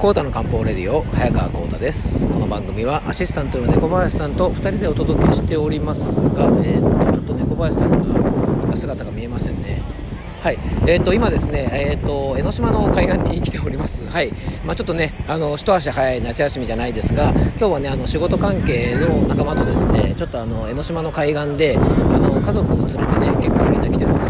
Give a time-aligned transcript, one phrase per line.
[0.00, 2.26] コータの漢方レディオ早川コータです。
[2.26, 7.96] この番組はアシスタントの猫林さんと2人でお届けしておりますが、えー、っとちょっと猫林さんが
[8.64, 9.82] 今姿が見えませんね。
[10.40, 14.02] はい、えー、と今ですね、えー、と江ノ島の海岸に来ております。
[14.08, 14.32] はい、
[14.64, 17.24] まあ、ちょっとね、あの一足早い夏休みじゃないですが、
[17.58, 21.80] 今日はね、あの仕事関係の仲間とですね、ちょっとあの江ノ島の海岸で、あ
[22.18, 24.29] の家族を連れてね、結構みんな来てるんで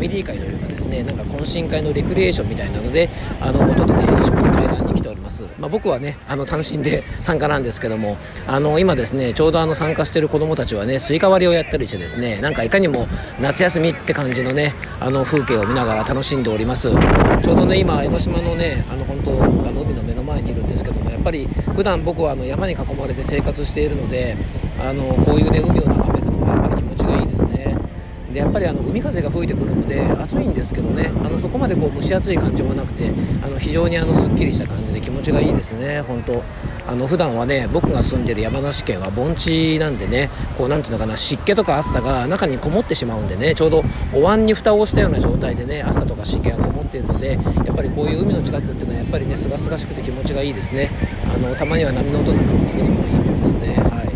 [0.00, 3.08] ミリー会というかですね、なんか懇親会のレクリエーションみたいなので、
[3.40, 5.42] あのちょっとね、江ノ島の海岸に来ております。
[5.58, 13.06] まあ、僕はね、あの単身で 参加なんですけども、あの今ですね、ちょうどあの参加してる子どもたちはね、スイカ割りをやったりしてですね、なんかいかにも
[13.40, 24.36] 夏休みって感じのね、あの風景を見ながら楽しんでおりますちょうどね今江ノ島のねあの本当あの海の目の前にいるんですけどもやっぱり普段僕はあの山に囲まれて生活しているので
[24.78, 27.76] あのこういうね海を眺めるのがやっぱり気持ちがいいですね
[28.32, 31.10] でやっぱりあの海風が吹いてくるので暑いんですけどね。
[31.24, 33.10] あのそこまでこう蒸し暑い感じもなくて
[33.42, 36.00] あの非常にあのすっきりした感じで気持ちがいいですね。
[36.02, 36.42] 本当。
[36.86, 50.90] あの普段はね僕が住んでる山梨県は盆地なんでねこうなんていうのかな湿気とか暑さが中にこもってしまうんでねちょうどお椀に蓋をしたような状態でね暑さとか湿気がこもっているのでやっぱりこういう海の近くっていうのはやっぱりねすがすがしくて気持ちがいいですね。
[51.32, 54.10] あのたまには波の音なんかも聞くにもいいもんですねはい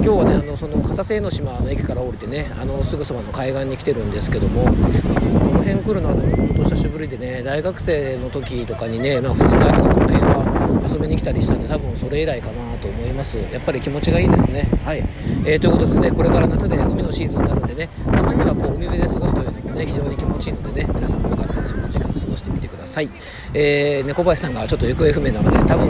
[0.00, 13.36] 今日はねあのその片瀬の島の駅から降りてねあのすぐそばの海岸に来てるんですけどもこの辺来るのはね本当久しぶりでね大学生の時とかにね、まあ、藤沢とかこの辺は遊びに来たりしたんで多分それ以来かなと思います。
[13.36, 14.68] やっぱり気持ちがいいですね。
[14.84, 15.04] はい、
[15.44, 23.10] えー、ということでねこれから夏で海のシーズンになるんでねたまにはこう海辺で過ごすというのもね非常に気持ちいいのでね皆さんもよかったらその時間過ごしてみてください、
[23.52, 25.88] えー、猫林さんがちょっと行方不明なので多分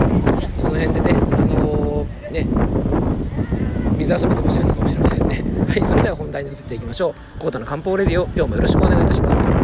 [0.58, 2.67] その辺でねあのー、ね
[4.08, 5.44] 水遊びでもしてるのかもしれませんね。
[5.68, 7.14] はいそれでは本題に移っていきましょう。
[7.38, 9.57] コータの漢方レディオ今日もよろしくお願いいたします。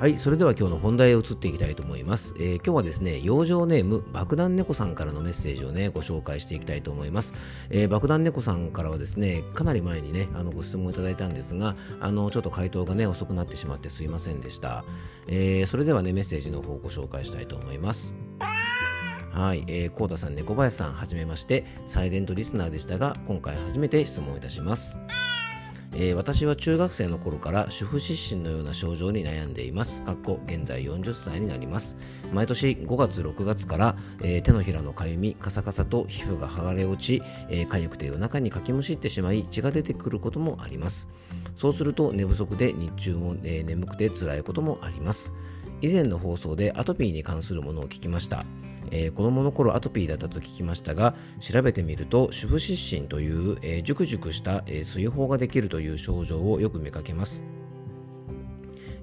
[0.00, 2.34] はい、それでは今日の本題へ移っていきたいと思います。
[2.38, 7.34] えー、今日はですね、養生ネーム、爆弾猫さんからのメッセージをね、ご紹介していきたいと思います。
[7.68, 14.86] えー、爆弾猫さんからはですね、かなり前にね、あのご質問いただいたんですが、あの、ちょっと回答がね、遅くなってしまってすいませんでした。
[15.26, 18.14] えー、それではね、メッセージの方をご紹介したいと思います。
[19.32, 24.96] はい、えー、コーダさん、猫林さん、はじめまして、サイレントリスナーでしたが、今回初めて質問いたします。
[25.92, 30.02] えー、私は中学生の頃から主婦失神のような症状に悩んでいます。
[30.02, 31.96] かっこ現在40歳になります。
[32.32, 41.08] 毎年5月6月から、えー、手のひらのかゆみ、カサカサと皮膚が剥がれ落ち、えー、痒くて夜中にかきむしってしまい血が出てくることもあります。
[41.56, 45.32] そうすると寝不足で日中も、えー、眠くて辛いこともあります。
[45.80, 48.44] 以前の放送でアトピーに関するものを聞きました。
[48.90, 57.44] えー、子供の頃アトピーだったと聞きましたが調べてみると主婦湿疹という、えー、熟熟した、えー、水泡ができるという症状をよく見かけます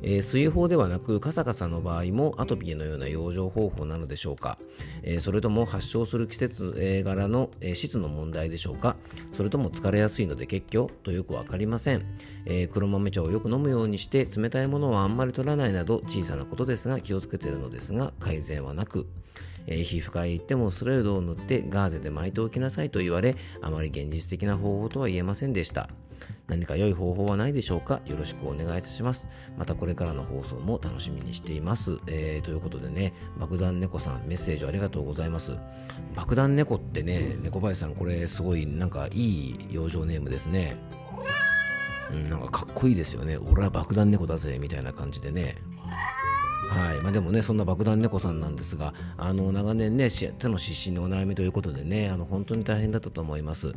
[0.02, 4.58] えー、水泡ではなくカサカサの場合もアトピーのような養生方法なのでしょうか、
[5.04, 8.96] えー、それとも発症する季節、柄の、えー、質の問題でしょうか。
[9.34, 12.06] それとも疲れやすいので結局とよくわかりません、
[12.46, 19.08] えー、黒豆茶をよく飲むようにして冷たいものはあんまり取らないなど小さなことですが気をつけているのですが改善はなく。
[19.70, 25.90] えー、皮膚科へ行ってもステロイドを塗ってガーゼで巻いておきなさいと言われ、あまり現実的な方法とは言えませんでした。
[26.48, 28.02] 何か良い方法はないでしょうか？
[28.06, 29.28] よろしくお願いいたします。
[29.58, 31.98] またこれからの放送も楽しみにしています。
[32.08, 35.52] えー、ということでね、爆弾猫さんメッセージありがとうございます。
[36.16, 40.78] 爆弾猫ってね、猫林さんこれすごいなんかいい養生ネームですね。
[42.12, 43.38] うん、なんかかっこいいですよね。
[43.38, 45.56] 俺は爆弾猫だぜみたいな感じでね。
[46.70, 53.74] はいまあ、でもね、そんな爆弾猫さんなんですが、あの長年ね、手の湿疹のお悩みということでね、あの本当に大変だったと思います。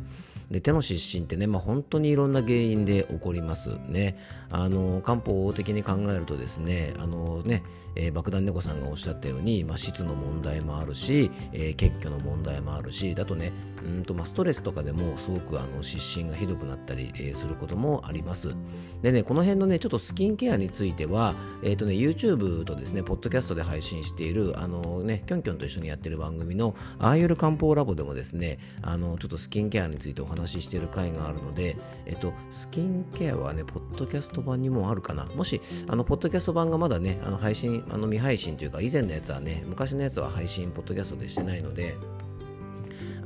[0.51, 4.17] で手の湿疹ってね、まあ、本当にいろんな原因で起こりますね。
[4.49, 7.63] あの漢方的に考えるとですね、あのね、
[7.95, 13.51] えー、爆弾猫さんがおっしゃったように、まあ、質の問題もあるし、えー、血虚の問題もあるし、だとね、
[13.83, 18.55] うんとまあ、ストレスとかでもすごくあの湿疹がひどくなったり、えー、することもあります。
[19.01, 35.25] でね、この辺のね、ちょっとスキンケアについては、えっ、とね、YouTube とですね、ポッドキャストで配信している、あのね、キョンキョンと一緒にやってる番組の、ああいう漢方ラボでもですね、あの、ちょっとスキンケアについてお話話ししてる回があるので、えっ、と、スキンケアはね、ポッドキャスト版にもあるかな。
[35.35, 41.95] もし、あの、ポッドキャスト版がまだね、あの配信、あの未配信というか、以前のやつはね、昔のやつは配信、ポッドキャストでしてないので、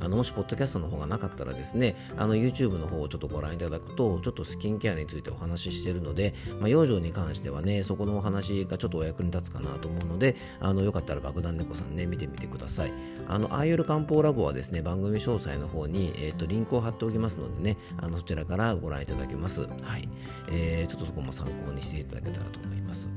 [0.00, 12.92] あのもしポッドキャストの方がなかったらですねあの YouTube の方をちょっとご覧いただくとちょっとスキンケアについてお話ししているので、まあ、養生に関してはねそこのお話がちょっとお役に立つかなと思うのであのよかったら爆弾猫さんね見てみてください。
[13.28, 19.62] あのアーユル漢方ラボはですね番組詳細の方に、えーと、リンクを貼っておきますのでねあのそちらからご覧いただけます。
[19.62, 20.08] はい、
[20.48, 23.08] えー、ちょっとそこも参考にしていただけたらと思います。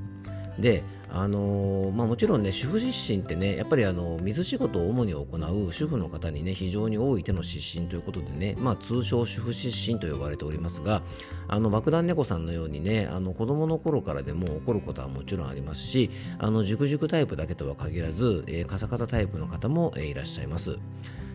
[0.58, 11.02] で、あの、まあ、もちろんね、主婦失神ってね、やっぱりあの水仕事を主に行う主婦の方にね、非常に多い手の失神ということでね、まあ、通称主婦失神と呼ばれておりますが、
[11.48, 20.78] あの爆弾猫さんのようにね、あの子供の頃からでも起こることはもちろんありますし、あの熟熟タイプだけとは限らず、えー、カサカサタイプの方も、えー、いらっしゃいます。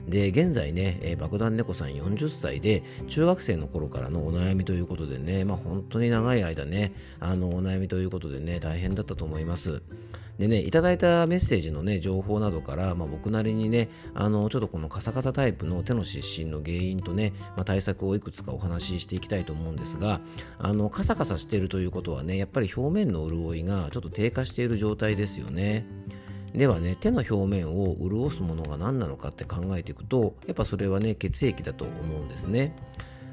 [0.08, 9.82] で現在ね、えー、爆弾猫さん40歳で中学生の頃からのお悩みということでね、まあ、本当に長い間ねあのお悩みということでね大変だったと思います。
[10.38, 20.20] でねいただいたメッセージのね情報などから、まあ、僕なりにねあのちょっとこのカサカサタイプの手の湿疹の原因とね、まあ、対策をいくつかお話ししていきたいと思うんですが
[20.58, 25.86] あのカサカサしているということはねやっぱり表面の潤いがちょっと低下している状態ですよね。
[26.54, 32.76] ではね手の表面を潤すものが何なのかって考えていくとやっぱそれはね血液だと思うんですね。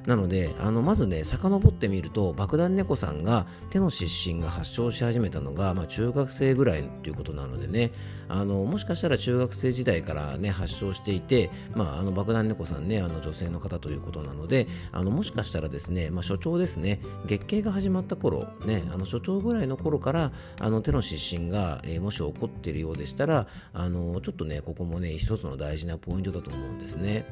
[0.05, 7.91] なのであのまずね遡ってみると爆弾猫さんが手の湿疹が発症し始めたのが、まあ、中学生ぐらいということなのでね
[8.27, 27.25] あのもしかしたら中学生時代からね発症していて、まあ、あの爆弾猫さんねあの女性の方ということなのであのもしかしたらですね、まあ、所長ですね月経が始まった頃ねあの所長ぐらいの頃からあの手の湿疹が、えー、もし起こっているようでしたらあのちょっとねここもね一つの大事なポイントだと思うんですね。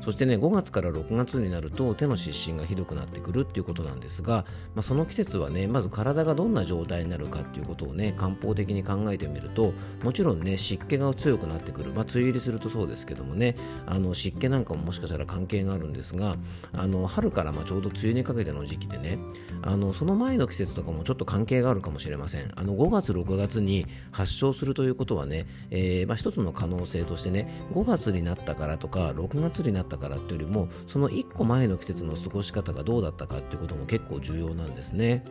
[0.00, 9.72] そしてね5月から6月になると手の湿疹がひどくなってくるっていうことなんですが、まあ、その季節はねまず体がどんな状態になるかっていうことをね漢方的に考えてみると
[10.02, 13.56] もちろんね湿気が強くなってくる、まあ、梅雨入りするとそうですけどもね
[13.86, 16.36] あの湿気なんかももしかしたら関係があるんですが
[16.72, 19.18] あの春からまちょうど梅雨にかけての時期でね
[19.62, 22.52] あのその前の季節とかもちょっと関係があるかもしれません。
[22.54, 35.24] あの5月6月に発症するということはね、えーまあ、一つの可能性としてね5月になったからとか6月になったったからっていうよりもその1個前の季節の過ごし方がどうだったかっていうことも結構重要なんですね。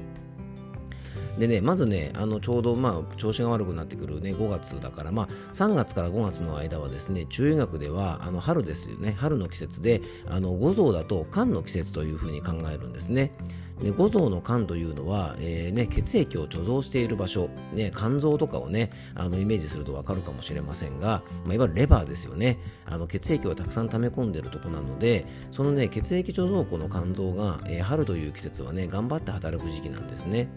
[1.37, 13.33] でね、まずね、あのちょうど、まあ、調子が悪くなってくる、ね、5月だから、まあ、3月から5月の間はですね、中医学ではあの春ですよね、春の季節で、あの五臓だと寒の季節というふうに考えるんですね。
[13.81, 30.49] で五臓の肝というのは、えーね、血液を貯蔵している場所、ね、肝臓とかをねあのイメージすると分かるかもしれませんが、まあ、いわゆるレバーですよねあの血液をたくさん溜め込んでいるとこなのでそのね血液貯蔵庫の肝臓が、えー、春という季節はね頑張って働く時期なんですね。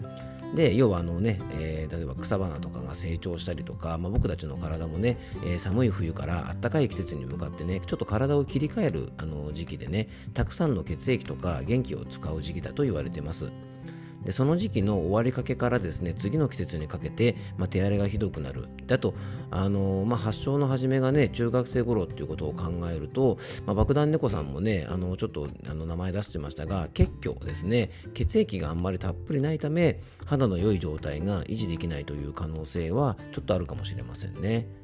[0.55, 13.51] で要はあのね、えー、例えば草花とかが成長したりとか、まあ、僕たちの体もね、えー、寒い冬から暖かい季節に向かってねちょっと体を切り替えるあの時期でねたくさんの血液とか元気を使う時期だと言われてます。
[14.23, 19.13] でその時期の終わりかけからですね次の季節にかけて、まあ、手荒れがひどくなるだと、
[19.49, 34.80] あのー、まあ、発症の始めがね中学生頃っていうことを考えると、まあ、爆弾猫さんもねあのちょっとあの名前出してましたが血虚ですね血液があんまりたっぷりないため肌の良い状態が維持できないという可能性はちょっとあるかもしれませんね。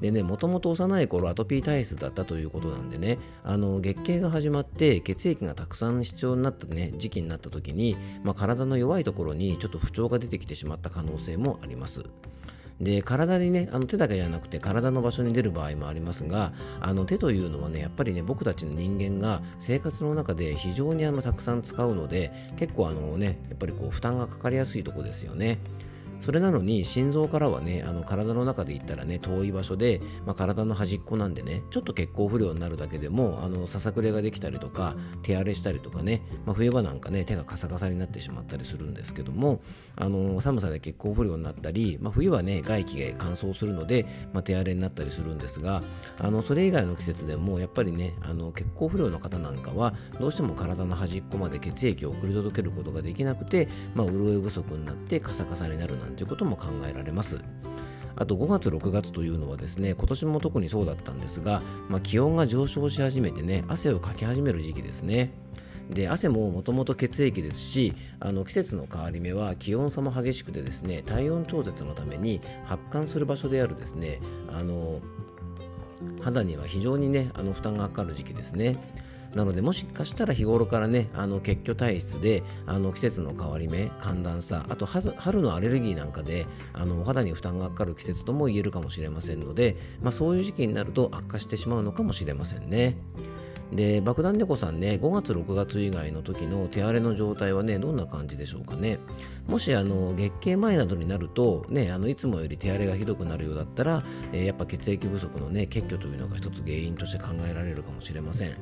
[0.00, 12.04] でね、もともと幼い頃アトピー体質だったということなんでね、あの月経が始まって血液がたくさん必要になったね、時期になった時に、まあ、体の弱いところにちょっと不調が出てきてしまった可能性もあります。
[12.80, 25.58] で体にねあの手だけじゃなくて体の場所に出る場合もありますがあの手というのはねやっぱりね僕たちの人間が生活の中で非常にあのたくさん使うので結構あのねやっぱりこう負担がかかりやすいとこですよね。
[26.20, 39.60] それなのに心臓からはねあの体の中で言ったらね遠い場所で、まあ、体の端っこなんでねちょっと血行不良になるだけでもあのささくれができたりとか手荒れしたりとかね、まあ、冬場なんかね手がカサカサになってしまったりするんですけども
[39.96, 45.82] あの寒さで血行不良になったり、まあ、冬はね外気が乾燥するので、まあ、手荒れになったりするんですが
[46.18, 57.40] あのそれ以外の季節でもやっぱりねあの血行不良の方なんかはどうしても体の端っこまで血液を送り届けることができなくて、まあ、潤い不足になってカサカサになるなんていうことも考えられます。
[58.16, 65.30] あと5月、6月というのはですね、今年も特にそうだったんですが、まあ、気温が上昇し始めてね、汗をかき始める時期ですね。
[65.90, 74.20] で汗ももともと血液ですしあの季節の変わり目は気温差も激しくてですね体温調節のために発汗する場所であるですね
[74.52, 75.00] あの
[76.20, 78.76] 肌には非常にねあの負担がかかる時期ですね。
[79.34, 92.96] なのでもしかしたら日頃からねあの血虚体質であの季節の変わり目寒暖差あと春のアレルギーなんかであのお肌に負担がかかる季節とも言えるかもしれませんので、まあ、そういう時期になると悪化してしまうのかもしれませんね。
[93.72, 98.98] で爆弾猫さんね5月6月以外の時の手荒れの状態はねどんな感じでしょうかね。
[99.46, 108.56] もしあの月経前などになるとねあのいつもより手荒れがひどくなるようだったら、えー、やっぱ血液不足のね血虚というのが一つ原因として考えられるかもしれません。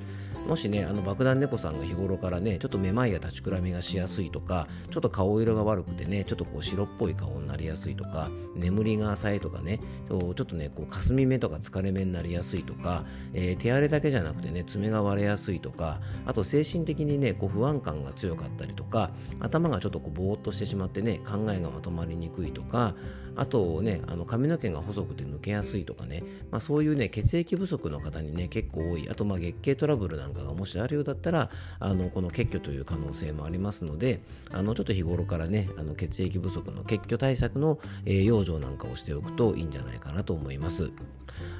[0.46, 19.10] もしねあの爆弾猫さんが日頃からねちょっとめまいや立ちくらみがしやすいとかちょっと顔色が悪くてねちょっとこう白っぽい顔になりやすいとか眠りが浅いとかねちょっとねこう霞目とか疲れ目になりやすいとか、えー、手荒れだけじゃなくてね爪が割れやすいとかあと精神的にねこう不安感が強かったりとか
[19.40, 22.94] 頭がちょっとこうぼーっとしてしまってね考えがまとまりにくいとか
[23.36, 40.90] あとねあの髪の毛が細くて抜けやすいとかね、まあ、そういうね血液不足の方にね結構多いあとまあ月経トラブルなんかがもしあるようだったらあのこの血虚という可能性もありますのであのちょっと日頃からねあの血液不足の血虚対策の、えー、養生なんかをしておくといいんじゃないかなと思います。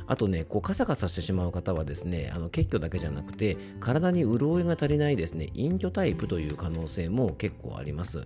[0.06, 8.25] あとね、こうカサカサしてしまう方はですね、あの血虚だけじゃなくて、体に潤いが足りないですね、陰虚タイプという可能性も結構あります。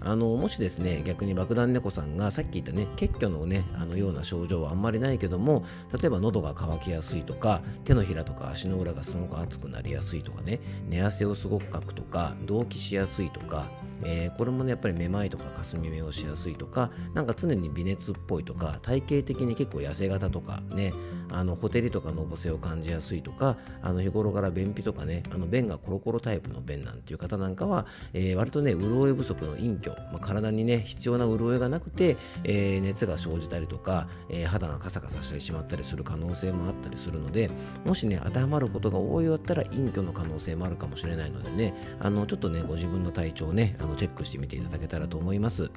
[0.00, 13.68] あのもしですね逆に爆弾猫さんがさっき言ったね血虚のねあのような症状はあんまりないけども例えば喉が渇きやすいとか手のひらとか足の裏がすごく熱くなりやすいとかね寝汗をすごくかくとか動悸しやすいとか
[14.02, 20.92] えー、これもねやっぱりめまいとかかすみ目をしやすいとかなんか常に微熱っぽいとか体型的に結構痩せ型とかね
[21.30, 37.50] あのほてりとかのぼせを感じやすいとかあの日頃から便秘とかねあの便がコロコロタイプの便なんていう方なんかは、えー、割とね潤い不足の陰虚、まあ、体にね必要な潤いがなくて、えー、熱が生じたりとか、え肌がカサカサしてしまったりする可能性もあったりするので
[37.84, 45.70] もしね当てはまることが多いようだったら隠居の可能性もあるかもしれないのでねあのちょっとねご自分の体調ねあのチェックしてみていただけたらと思います。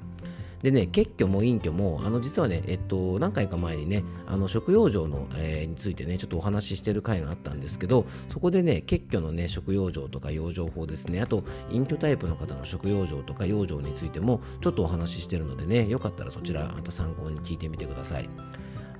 [0.62, 18.28] でね、結虚も陰虚も、あの実はね、えっと、何回か前にね、あの食用生の、えー、についてね、ちょっとお話ししてる回があったんですけど、そこでね、結虚のね、食用生とか養生法ですね、あと、陰虚タイプの方の食用生とか養生についても、ちょっとお話ししてるのでね、よかったらそちら、また参考に聞いてみてください。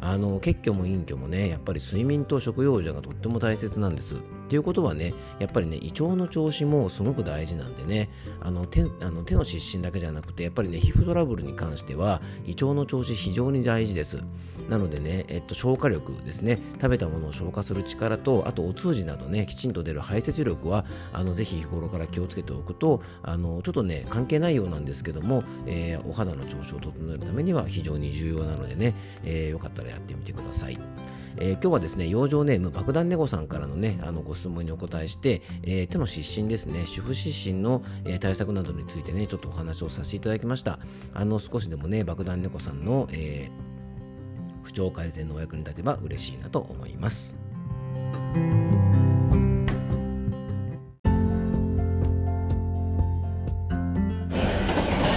[0.04, 4.16] あの血虚も陰虚もねやっぱり睡眠と食用者がとっても大切なんです
[4.52, 14.18] っていうことはねやっぱりね胃腸の調子もすごく大事なんでねあの手あの手の湿疹だけじゃなくてやっぱりね皮膚トラブルに関しては胃腸の調子非常に大事です。
[14.68, 30.78] なのでね、えっと、消化力ですね食べたものを消化する力とあとお通じなどねきちんと出る排泄力はあのぜひ日頃から気をつけておくとあのちょっとね関係ないようなんですけども、えー、お肌の調子を整えるためには非常に重要なのでね、えー、よかったらやってみてください。
[31.36, 40.78] えー、今日はですね、養生ネーム爆弾ネゴさんからのね、あのご質問にお答えして、えー、手の湿疹ですね、主婦湿疹の、えー、対策などについてね、ちょっとお話をさせていただきました。
[41.14, 43.50] あの、少しでもね、爆弾ネゴさんの、え
[44.62, 47.36] 不調改善のお役に立てば嬉しいなと思います。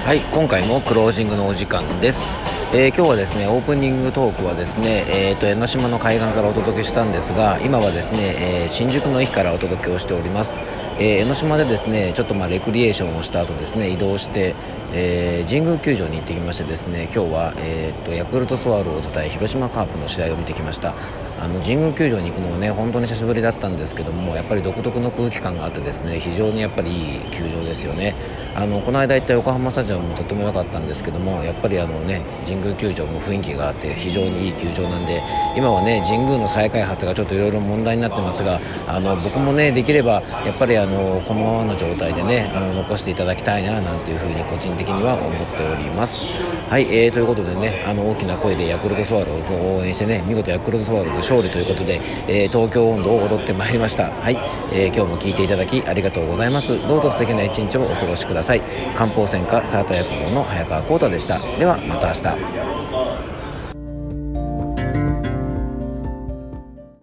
[0.06, 2.40] はい、今回もクロージングのお時間です。
[2.74, 8.20] えー、今日はですねオープニングトークはですね、えーと、江ノ島の海岸からお届けしたんですが今はですね、
[8.62, 10.60] えー、新宿の駅からお届けをしております、
[10.98, 14.56] えー、江ノ島でですねちょっとまあレクリエーションをした後ですね移動して、
[14.94, 20.94] えー、神宮球場に行ってきましてですね今日は、えーと、ヤクルトスワローズ対広島カープの試合を見てきました。
[21.40, 28.16] あの神宮球場に行くのもね本当に久しぶりだったんですけどもやっぱり独特の空気感があってですね非常にやっぱりいい球場ですよね。
[28.56, 35.22] あのこの間行った横浜スタジアムもとても良かったんですけどもやっぱりあのね神宮球場も雰囲気があって非常にいい球場なんで
[35.58, 46.26] 今はね神宮の再開発がちょっといろいろ問題になってますがあの僕もねできればやっぱりあのこのままの状態でねあの残していただきたいななんていうふうに個人的には思っております。
[46.70, 54.12] はい、えー、ということでねあの大きな声でヤクルトスワローズを応援してね見事ヤクルトスワローズ勝利ということで、えー、東京温度を踊ってまいりました。
[54.12, 54.38] はい、
[54.72, 56.80] えー、今日も聞いていただきありがとうございます。
[56.88, 58.62] どうぞ素敵な一日をお過ごしください。
[58.96, 61.40] 漢方専科サータ薬房の早川浩太でした。
[61.58, 62.95] ではまた明日。